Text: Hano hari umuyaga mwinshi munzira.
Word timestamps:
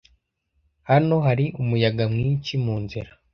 Hano 0.89 1.15
hari 1.27 1.45
umuyaga 1.61 2.03
mwinshi 2.13 2.53
munzira. 2.63 3.11